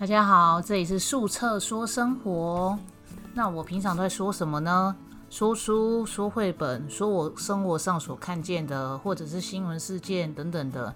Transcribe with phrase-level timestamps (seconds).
[0.00, 2.78] 大家好，这里是素册说生活。
[3.34, 4.94] 那我平常都在说什么呢？
[5.28, 10.94] 说书、说绘本、说我生活上所看见的，或者是新闻事件等等的。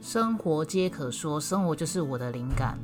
[0.00, 2.78] 生活皆可说，生活就是我的灵感。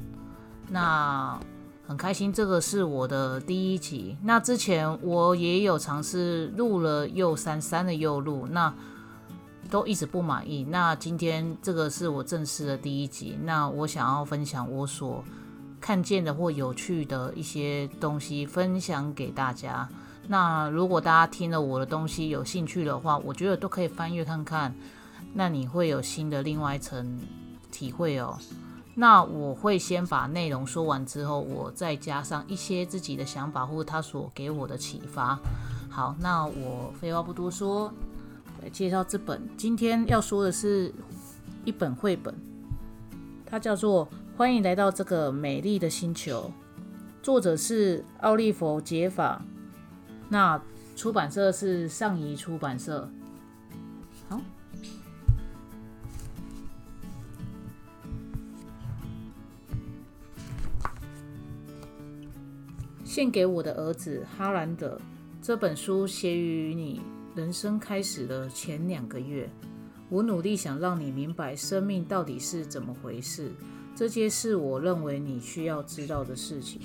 [0.68, 1.38] 那
[1.86, 4.16] 很开心，这个是我的第一集。
[4.24, 8.74] 那之前我也有尝试录了又删，删了又录，那
[9.70, 10.64] 都一直不满意。
[10.64, 13.38] 那今天这个是我正式的第一集。
[13.42, 15.24] 那我想要分享我所
[15.80, 19.88] 看见的或有趣的一些东西，分享给大家。
[20.28, 24.74] 那如果大家听了我的东西有兴趣的话，我觉得都可以翻阅看看。
[25.32, 27.18] 那你会有新的另外一层
[27.70, 28.36] 体会哦。
[28.94, 35.38] 那我会先把内容说完之后，我再加上一些自己的想法或他所给我的启发。
[35.88, 37.92] 好，那我废话不多说，
[38.62, 39.42] 来介绍这本。
[39.56, 40.92] 今天要说的是
[41.64, 42.34] 一本绘本，
[43.46, 46.52] 它叫做《欢迎来到这个美丽的星球》，
[47.22, 49.42] 作者是奥利弗·杰法。
[50.28, 50.60] 那
[50.94, 53.10] 出版社是上谊出版社。
[54.28, 54.40] 好。
[63.02, 65.00] 献给我的儿子哈兰德。
[65.42, 67.00] 这本书写于你
[67.40, 69.48] 人生开始的前两个月。
[70.10, 73.50] 我努力想让你明白生命到底是怎么回事。
[73.96, 76.82] 这些是我认为你需要知道的事情。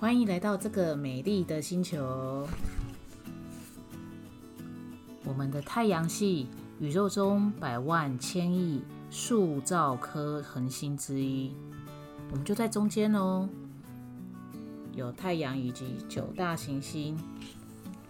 [0.00, 2.48] 欢迎来到这个美丽的星球。
[5.22, 6.48] 我们的太阳系，
[6.80, 8.82] 宇宙中百万千亿。
[9.10, 11.50] 数兆颗恒星之一，
[12.30, 13.48] 我们就在中间哦。
[14.98, 17.16] 有太阳以及九大行星，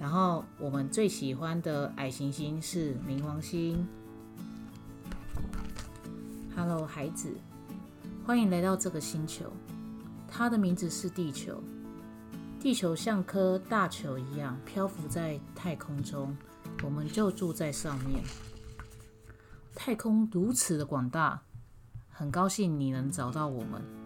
[0.01, 3.87] 然后我们最喜欢的矮行星是冥王星。
[6.57, 7.37] Hello，孩子，
[8.25, 9.53] 欢迎来到这个星球。
[10.27, 11.63] 它的名字是地球。
[12.59, 16.35] 地球像颗大球一样漂浮在太空中，
[16.83, 18.25] 我们就住在上面。
[19.75, 21.43] 太空如此的广大，
[22.09, 23.98] 很高兴你能找到我们。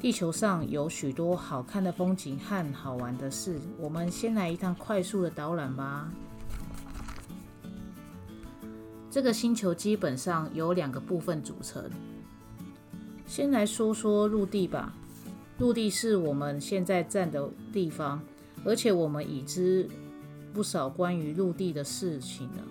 [0.00, 6.10] 地球上有许多好看的风景和好玩的事，我们先来一趟快速的导览吧。
[9.10, 11.84] 这个星球基本上由两个部分组成。
[13.26, 14.90] 先来说说陆地吧。
[15.58, 18.22] 陆地是我们现在站的地方，
[18.64, 19.86] 而且我们已知
[20.54, 22.62] 不少关于陆地的事情了。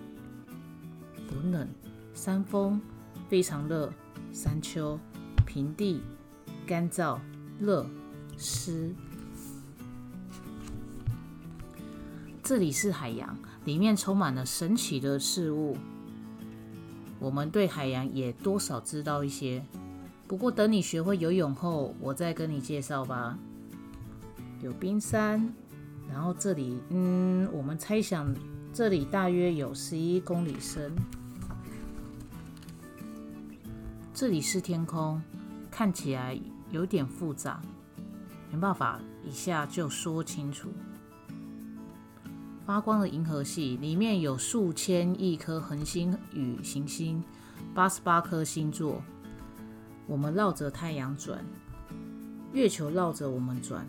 [1.28, 1.68] 不冷，
[2.12, 2.80] 山峰
[3.28, 3.92] 非常热，
[4.32, 4.98] 山丘
[5.46, 6.00] 平地
[6.70, 7.18] 干燥
[7.58, 7.84] 热
[8.38, 8.94] 湿。
[12.44, 15.76] 这里是海洋，里面充满了神奇的事物。
[17.18, 19.64] 我们对海洋也多少知道一些，
[20.28, 23.36] 不过等你学会游泳后，我再跟你介绍吧。
[24.62, 25.52] 有冰山，
[26.08, 28.32] 然后这里，嗯，我们猜想
[28.72, 30.94] 这里大约有十一公里深。
[34.14, 35.20] 这里是天空，
[35.68, 36.38] 看起来
[36.70, 37.60] 有点复杂，
[38.50, 40.70] 没办法一下就说清楚。
[42.64, 47.22] 发光的银河系里面有数千亿颗恒星与行星，
[47.74, 49.02] 八十八颗星座。
[50.06, 51.44] 我们绕着太阳转，
[52.52, 53.86] 月球绕着我们转。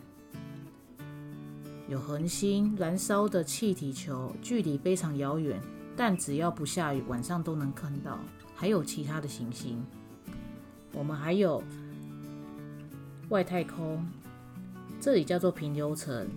[1.88, 5.60] 有恒星燃烧的气体球，距离非常遥远，
[5.96, 8.18] 但只要不下雨，晚上都能看到。
[8.56, 9.84] 还有其他的行星。
[10.94, 11.64] 我们还有
[13.32, 14.06] 外太空，
[15.00, 16.28] 这里叫做平流层。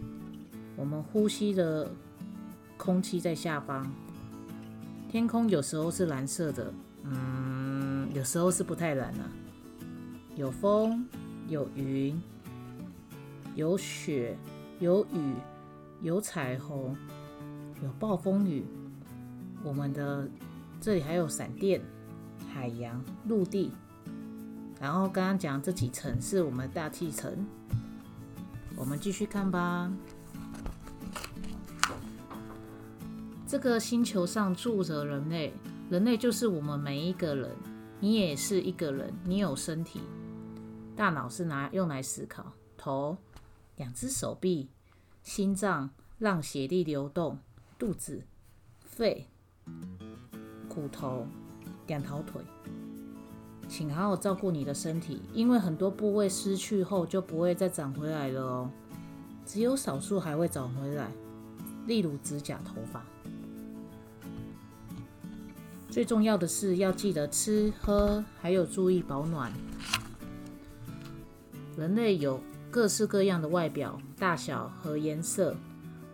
[0.76, 1.90] 我们呼吸的
[2.76, 3.84] 空气在下方。
[5.08, 6.72] 天空有时候是蓝色的，
[7.02, 9.28] 嗯，有时候是不太蓝啊。
[10.36, 11.04] 有风，
[11.48, 12.22] 有云，
[13.56, 14.36] 有雪，
[14.78, 15.34] 有雨，
[16.00, 16.96] 有彩虹，
[17.82, 18.64] 有暴风雨。
[19.64, 20.28] 我们的
[20.80, 21.80] 这里还有闪电、
[22.52, 23.72] 海洋、陆地。
[24.84, 27.34] 然后刚刚讲这几层是我们大气层，
[28.76, 29.90] 我们继续看吧。
[33.48, 35.54] 这个星球上住着人类，
[35.88, 37.50] 人类就是我们每一个人。
[37.98, 40.02] 你也是一个人，你有身体，
[40.94, 43.16] 大脑是拿用来思考，头，
[43.76, 44.68] 两只手臂，
[45.22, 45.88] 心脏
[46.18, 47.38] 让血液流动，
[47.78, 48.22] 肚子，
[48.84, 49.26] 肺，
[50.68, 51.26] 骨头，
[51.86, 52.42] 两条腿。
[53.68, 58.70] 请好好照顾你的身体，因为很多部位失去后就不会再长回来了哦。
[59.46, 61.10] 只有少数还会长回来，
[61.86, 63.04] 例如指甲、头发。
[65.90, 69.52] 最重要的是要记得吃喝，还有注意保暖。
[71.76, 72.40] 人类有
[72.70, 75.54] 各式各样的外表、大小和颜色，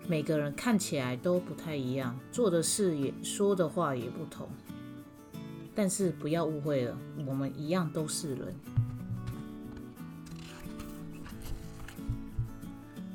[0.06, 4.49] 每个人看起来都不太一样，做的事也说的话也不同。
[5.81, 6.94] 但是不要误会了，
[7.27, 8.55] 我们一样都是人。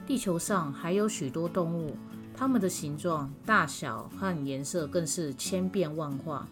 [0.07, 1.95] 地球上还有许多动物，
[2.35, 6.47] 它们的形状、大小和颜色更是千变万化。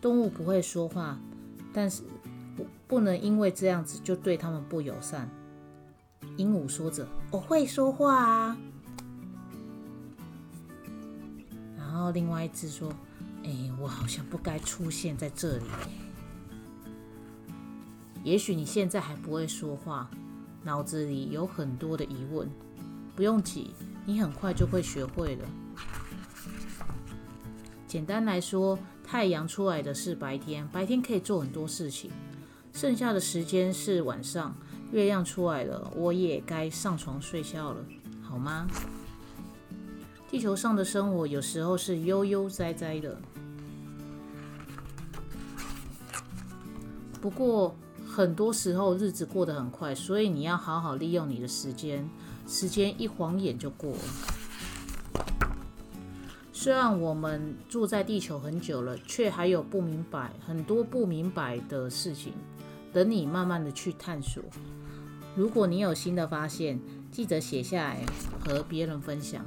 [0.00, 1.18] 动物不会说话，
[1.74, 2.02] 但是
[2.88, 5.28] 不能因为这样子就对它们不友善。
[6.38, 8.56] 鹦鹉说着：“我会说话啊。”
[11.76, 12.90] 然后另外一只说
[13.80, 15.64] ：“我好像不该出现在这里。”
[18.22, 20.10] 也许你现在还不会说话。
[20.62, 22.46] 脑子里有很多的疑问，
[23.16, 23.70] 不用急，
[24.04, 25.48] 你很快就会学会了。
[27.86, 32.10] 简单来说，太阳出来的是白天，白天可以做很多事情，
[32.74, 34.54] 剩下的时间是晚上。
[34.92, 37.84] 月亮出来了，我也该上床睡觉了，
[38.20, 38.66] 好吗？
[40.28, 43.18] 地球上的生活有时候是悠悠哉哉的，
[47.20, 47.74] 不过。
[48.08, 52.08] 很多时候日子过得很快，所以你要好好利用你的时间。
[52.48, 53.98] 时间一晃眼就过了。
[56.52, 62.32] 虽然我们住在地球很久了，却还有不明白很多不明白的事情，
[62.92, 64.42] 等你慢慢的去探索。
[65.36, 66.80] 如果你有新的发现，
[67.12, 68.04] 记得写下来
[68.40, 69.44] 和别人分享。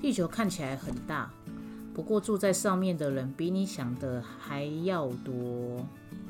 [0.00, 1.30] 地球看起来很大，
[1.94, 5.86] 不过住在上面的人比你想的还要多。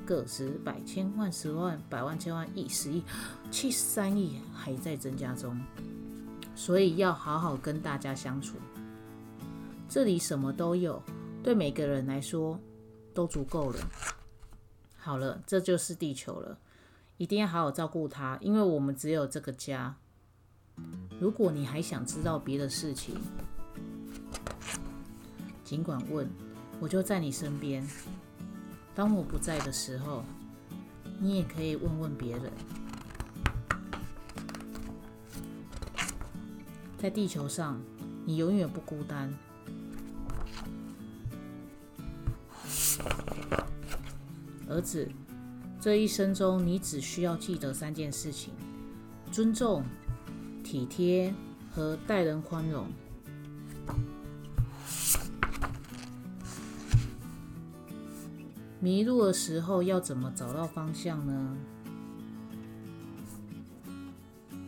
[0.09, 3.03] 个十百千万十万百万千万亿十亿
[3.51, 5.61] 七十三亿还在增加中，
[6.57, 8.57] 所以要好好跟大家相处。
[9.87, 11.03] 这里什么都有，
[11.43, 12.59] 对每个人来说
[13.13, 13.79] 都足够了。
[14.97, 16.59] 好了，这就是地球了，
[17.19, 19.95] 一定要好好照顾它，因为我们只有这个家。
[21.21, 23.15] 如果你还想知道别的事情，
[25.65, 26.27] 尽管问，
[26.81, 27.87] 我就在你身边。
[28.99, 30.25] 当我不在的时候，
[31.21, 32.53] 你也可以问问别人。
[36.99, 37.81] 在地球上，
[38.27, 39.33] 你永远不孤单。
[44.69, 45.09] 儿子，
[45.81, 48.53] 这一生中你只需要记得三件事情：
[49.31, 49.85] 尊重、
[50.65, 51.33] 体贴
[51.71, 52.89] 和待人宽容。
[58.81, 61.57] 迷路的时候要怎么找到方向呢？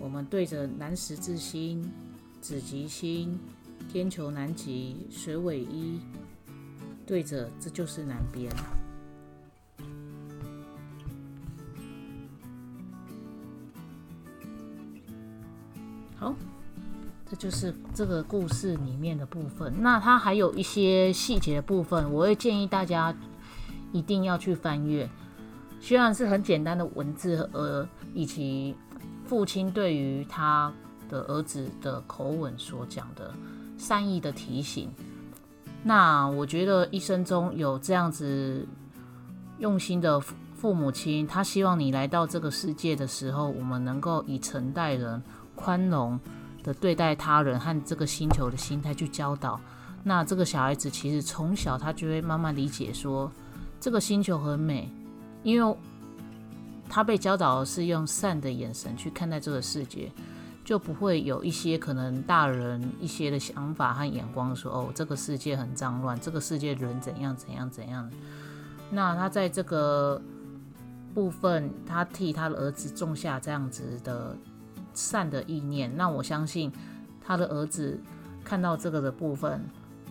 [0.01, 1.89] 我们对着南十字星、
[2.41, 3.39] 紫极星、
[3.89, 6.01] 天球南极、水尾一，
[7.07, 8.51] 对着，这就是南边。
[16.17, 16.35] 好，
[17.31, 19.73] 这就是这个故事里面的部分。
[19.81, 23.15] 那它还有一些细节的部分，我会建议大家。
[23.93, 25.09] 一定要去翻阅，
[25.81, 28.75] 虽然是很简单的文字，呃，以及
[29.25, 30.73] 父亲对于他
[31.09, 33.35] 的儿子的口吻所讲的
[33.77, 34.89] 善意的提醒。
[35.83, 38.67] 那我觉得一生中有这样子
[39.59, 40.21] 用心的
[40.55, 45.21] 父母亲，他希望你来到这个世界的时候，我们能够以诚待人、
[45.55, 46.21] 宽容
[46.63, 49.59] 的对待他人和这个星球的心态去教导。
[50.05, 53.33] 那这个小孩子其实从小他就会慢慢理解说。
[53.81, 54.93] 这个星球很美，
[55.43, 55.77] 因为
[56.87, 60.13] 他被教导是用善的眼神去看待这个世界，
[60.63, 68.11] 就不会有一些可能大人一些的想法和眼光说：“哦，这个世界很脏乱，这个世界人怎样怎样怎样。”
[68.93, 70.21] 那他在这个
[71.15, 74.37] 部分，他替他的儿子种下这样子的
[74.93, 75.91] 善的意念。
[75.97, 76.71] 那我相信
[77.25, 77.99] 他的儿子
[78.45, 79.65] 看到这个的部分。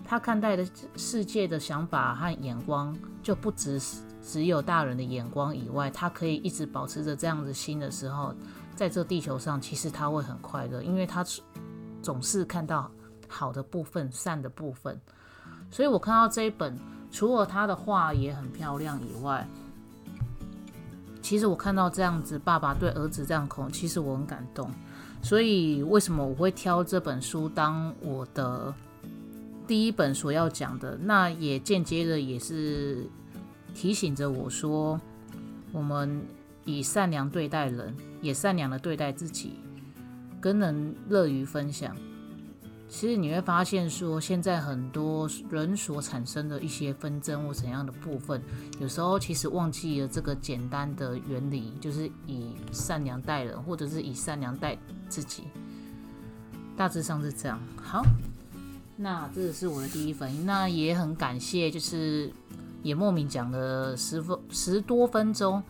[0.10, 3.80] 他看待的世界的想法和眼光，就不只
[4.24, 8.34] 只有大人的眼光以外，他可以一直保持着这样子心的时候，
[8.76, 11.24] 在这地球上，其实他会很快乐，因为他
[12.02, 12.90] 总是看到
[13.28, 15.00] 好的部分、善的部分。
[15.70, 16.76] 所以我看到这一本，
[17.12, 19.48] 除了他的画也很漂亮以外，
[21.22, 24.72] 其实我看到这样子爸爸对儿子这样口，其实我很感动。
[25.22, 28.74] 所以为什么我会挑这本书当我的？
[29.70, 33.08] 第一本所要讲的，那也间接的也是
[33.76, 35.00] 提醒着我说，
[35.72, 36.24] 我们
[36.66, 39.58] 以善良对待人，也善良的对待自己，
[40.42, 41.96] 跟人乐于分享。
[42.88, 48.42] 其实你会发现说，现在很多人所产生的一些纷争或怎样的部分，
[48.80, 54.76] 有时候其实忘记了这个简单的原理，就是以善良待人，或者是以善良待
[55.08, 55.44] 自己。
[56.76, 57.60] 大致上是这样。
[57.80, 58.02] 好，
[59.02, 60.46] 那这是我的第一反应。
[60.46, 62.30] 那也很感谢，就是
[62.84, 65.64] 也莫名讲了十分十多分钟。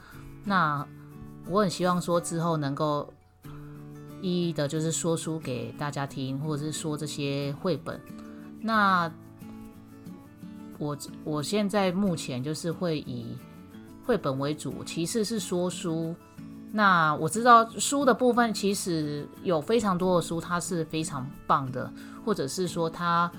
[0.43, 0.83] 那
[1.47, 3.13] 我很希望说之后能够。
[4.21, 7.97] 一一的就是说书给大家听，或者是说这些绘本。
[8.59, 9.09] 那
[10.77, 13.27] 我我现在目前就是会以
[14.05, 16.13] 绘本为主，其次是说书。
[16.71, 21.91] 那我知道书的部分其实有非常多的书，它是非常棒的，
[22.25, 23.31] 或者是说它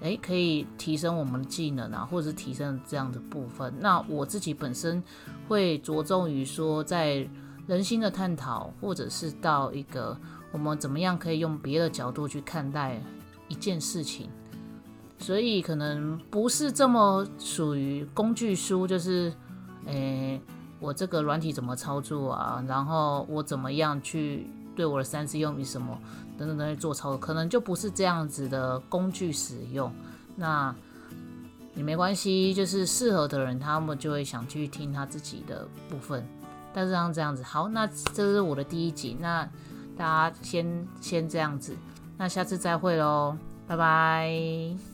[0.00, 3.72] 诶可以提升我们的技能啊，或者是提升这样的部分。
[3.80, 5.02] 那我自己本身
[5.48, 7.28] 会着重于说在。
[7.66, 10.14] 人心的探讨，或者是到一个
[10.52, 13.02] 我们怎么样可以用别的角度去看待
[13.48, 14.28] 一件事情，
[15.16, 19.32] 所以可能不是这么属于工具书，就是，
[19.86, 20.38] 诶，
[20.84, 22.62] 我这个软体怎么操作啊？
[22.68, 25.98] 然后我怎么样去对我的三 C 用品什么
[26.36, 29.90] 等等等等做操作，可能就不是这样子的工具使用。
[30.36, 30.74] 那
[31.74, 36.22] 也没关系，就是适合的人，他们就会想去听他自己的部分。
[36.72, 39.48] 但是像这样子，好，那这是我的第一集，那
[39.96, 41.74] 大家先先这样子，
[42.18, 43.36] 那下次再会喽，
[43.66, 44.93] 拜拜。